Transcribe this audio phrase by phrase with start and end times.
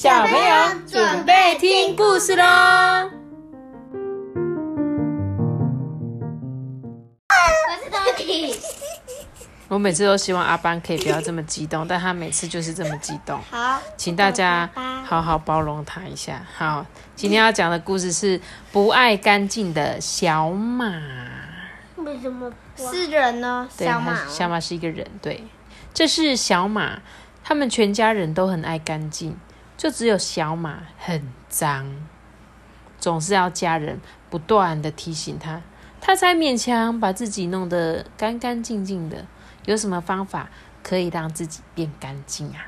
[0.00, 2.44] 小朋友准备听故事喽！
[7.26, 8.54] 我是多迪。
[9.66, 13.40] 我每次都希望阿班可以不要这么激动，但他每次就是这么激动。
[13.50, 14.70] 好，请大家
[15.04, 16.46] 好好包容他一下。
[16.56, 20.92] 好，今天要讲的故事是不爱干净的小马。
[21.96, 23.68] 为什么是人呢？
[23.76, 25.04] 对，小马它，小马是一个人。
[25.20, 25.42] 对，
[25.92, 27.00] 这是小马，
[27.42, 29.36] 他们全家人都很爱干净，
[29.78, 31.86] 就只有小马很脏，
[32.98, 35.62] 总是要家人不断的提醒他，
[36.00, 39.24] 他才勉强把自己弄得干干净净的。
[39.64, 40.48] 有什么方法
[40.82, 42.66] 可以让自己变干净啊？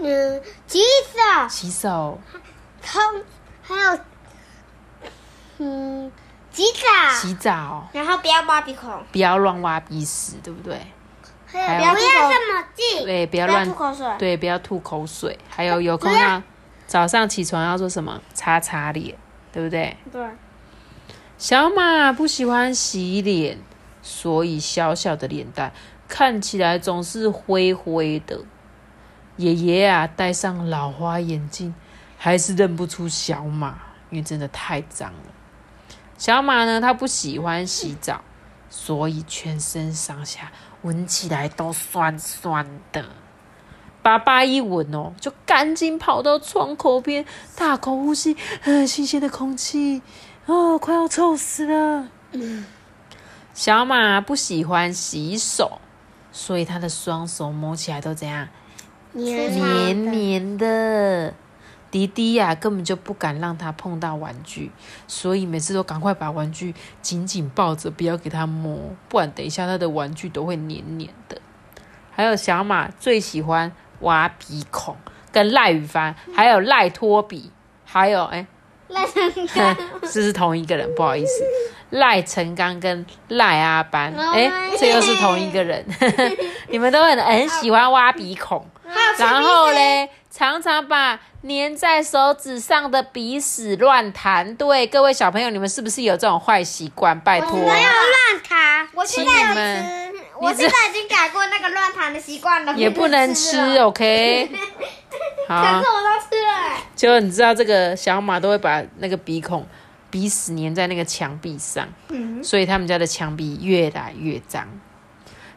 [0.00, 2.20] 嗯，洗手，洗手、
[2.80, 3.02] 冲，
[3.62, 4.00] 还有，
[5.58, 6.10] 嗯，
[6.50, 10.80] 洗澡，洗澡，然后不要挖鼻孔，不要乱挖鼻屎，对不对？
[11.50, 15.38] 还有不要这么近，对，不要乱吐口水，对，不要吐口水。
[15.48, 16.42] 还有有空要
[16.86, 18.20] 早上起床要做什么？
[18.34, 19.16] 擦擦脸，
[19.52, 19.96] 对不对？
[20.12, 20.26] 对，
[21.38, 23.58] 小马不喜欢洗脸，
[24.02, 25.72] 所以小小的脸蛋
[26.06, 28.40] 看起来总是灰灰的。
[29.36, 31.74] 爷爷啊，戴上老花眼镜，
[32.18, 33.78] 还是认不出小马，
[34.10, 35.32] 因为真的太脏了。
[36.18, 38.20] 小马呢，他不喜欢洗澡，
[38.70, 40.52] 所以全身上下
[40.82, 43.04] 闻起来都酸酸的。
[44.02, 50.02] 爸爸一闻哦，就赶紧跑到窗口边，大口呼吸，呃，新鲜的空气。
[50.46, 52.08] 哦，快要臭死了。
[53.52, 55.80] 小马不喜欢洗手，
[56.32, 58.48] 所以他的双手摸起来都怎样？
[59.12, 61.34] 黏黏黏的。
[61.90, 64.70] 迪迪呀、根本就不敢让他碰到玩具，
[65.06, 71.40] 所以每次都赶快把玩具紧紧抱着，不要给他摸，不然等一下他的玩具都会黏黏的。
[72.10, 74.96] 还有小马最喜欢挖鼻孔，
[75.32, 77.50] 跟赖宇凡，还有赖托比，
[77.84, 78.46] 还有哎。
[78.88, 81.44] 赖成刚， 这是同一个人，不好意思，
[81.90, 85.84] 赖成刚跟赖阿班，哦哎、这又是同一个人，
[86.70, 88.66] 你们都很很喜欢挖鼻孔，
[89.18, 94.54] 然后嘞，常常把粘在手指上的鼻屎乱弹。
[94.54, 97.18] 对，各位小朋友，你们是不是有这种坏习惯？
[97.18, 104.48] 拜托，没有乱弹，我请现在你们吃，我现在已经改过那个乱弹的习惯了，也不能吃了，OK？
[105.48, 109.66] 好可是，我都吃了欸，结果你知道这个小马都会把那个鼻孔、
[110.08, 114.68] 鼻屎粘在那个墙壁上，嗯，所以他们家的墙壁越来越脏。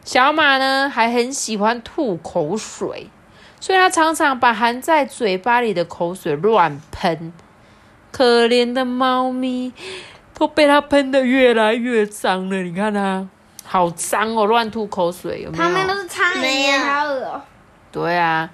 [0.04, 3.08] 小马呢还很喜欢吐口水，
[3.62, 7.32] 所以他常常把含在嘴巴里的口水乱喷。
[8.10, 9.72] 可怜的猫咪
[10.34, 13.28] 都被它喷得越来越脏了，你看它
[13.64, 15.62] 好脏哦，乱吐口水有没有？
[15.62, 17.42] 旁边都是苍蝇，好恶哦。
[17.92, 18.50] 对啊，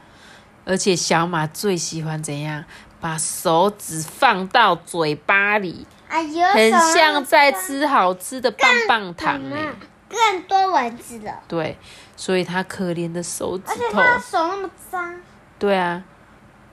[0.67, 2.63] 而且小马最喜欢怎样？
[3.01, 9.88] 把手指放到嘴巴里，哎呦，很像在吃好吃的棒棒糖嗯哎。
[10.09, 11.77] 更多蚊子了，对，
[12.17, 15.15] 所以他可怜的手指而且头，他手那么脏，
[15.59, 16.03] 对啊，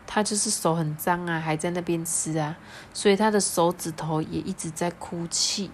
[0.07, 2.55] 他就是手很脏啊，还在那边吃啊，
[2.93, 5.71] 所以他的手指头也一直在哭泣。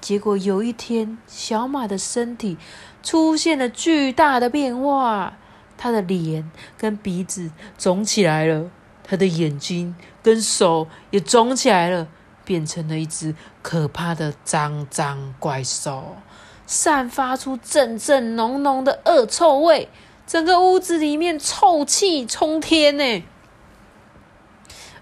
[0.00, 2.56] 结果有一天，小马的身体
[3.02, 5.36] 出现了巨大的变化，
[5.76, 8.70] 他的脸跟鼻子肿起来了，
[9.02, 12.06] 他的眼睛跟手也肿起来了，
[12.44, 16.16] 变成了一只可怕的脏脏怪兽，
[16.66, 19.88] 散发出阵阵浓浓的恶臭味，
[20.26, 23.24] 整个屋子里面臭气冲天呢。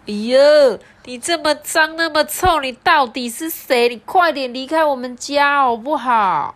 [0.07, 3.89] 哎呦，你这么脏那么臭，你到底是谁？
[3.89, 6.55] 你快点离开我们家好不好？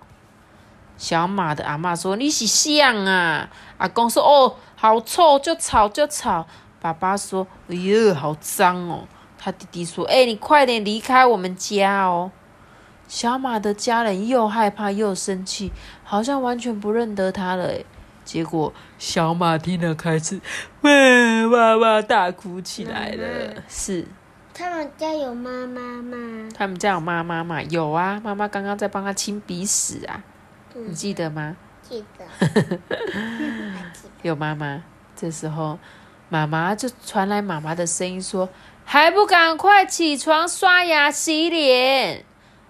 [0.98, 3.48] 小马的阿妈说：“你是像啊。”
[3.78, 6.46] 阿公说：“哦，好臭，就吵就吵。”
[6.82, 9.08] 爸爸说：“哎呦，好脏哦。”
[9.38, 12.32] 他弟弟说：“哎、你快点离开我们家哦。”
[13.08, 15.72] 小马的家人又害怕又生气，
[16.04, 17.68] 好像完全不认得他了。
[17.68, 17.84] 哎，
[18.24, 20.38] 结果小马听了开始
[20.82, 20.90] 哇
[21.50, 23.62] 哇哇大哭起来了。
[23.66, 24.06] 是
[24.52, 26.48] 他们家有妈妈吗？
[26.54, 27.62] 他们家有妈妈吗？
[27.62, 30.22] 有啊，妈妈刚刚在帮他清鼻屎啊，
[30.74, 31.56] 你记得吗？
[31.88, 32.26] 记得，
[34.20, 34.82] 有妈妈。
[35.16, 35.78] 这时候，
[36.28, 38.50] 妈妈就传来妈妈的声音说
[38.84, 42.26] ：“还不赶快起床刷牙洗脸！”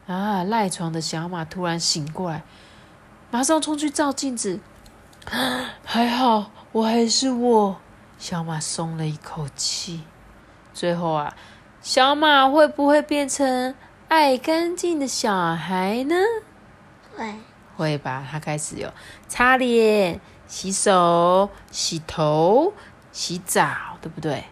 [0.08, 2.42] 啊，赖床的小马突然醒过来，
[3.30, 4.58] 马上冲去照镜子。
[5.84, 7.76] 还好，我还是我。
[8.16, 10.02] 小马松了一口气。
[10.72, 11.36] 最后啊，
[11.82, 13.74] 小马会不会变成
[14.08, 16.16] 爱干净的小孩呢？
[17.14, 17.34] 会，
[17.76, 18.90] 会吧，他开始有
[19.28, 22.72] 擦脸、洗手、洗头、
[23.12, 24.44] 洗澡，对不对？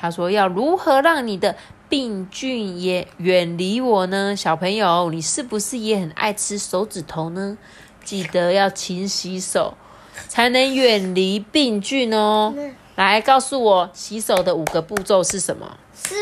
[0.00, 1.56] 他说要如何让你的
[1.88, 4.36] 病菌也远离我呢？
[4.36, 7.58] 小朋友，你是不是也很爱吃手指头呢？
[8.04, 9.74] 记得要勤洗手，
[10.28, 12.54] 才能远离病菌哦。
[12.94, 15.76] 来，告诉我洗手的五个步骤是什么？
[15.94, 16.14] 湿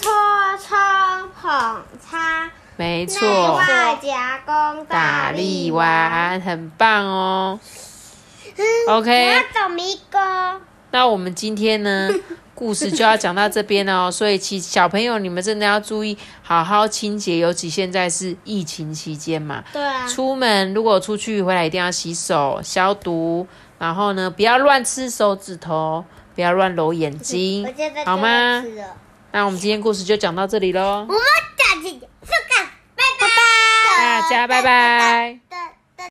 [0.00, 0.10] 搓
[0.58, 2.44] 冲捧擦，
[2.76, 7.60] 内没错，外夹攻打力丸，很棒哦。
[8.88, 9.42] 我 OK。
[10.92, 12.10] 那我们今天呢，
[12.60, 14.10] 故事就要讲到这边了哦。
[14.12, 19.64] 所以，其小朋友你们真的要注意，好好清洁，尤其现在是疫情期间嘛。
[19.72, 23.46] 对啊，出门如果出去回来一定要洗手消毒，
[23.78, 26.04] 然后呢，不要乱吃手指头，
[26.34, 27.66] 不要乱揉眼睛
[28.04, 28.62] 好吗
[29.32, 31.16] 那我们今天故事就讲到这里喽我，们
[31.56, 32.08] 下期见，
[32.94, 35.40] 拜拜，大家拜拜。
[35.48, 35.79] 拜。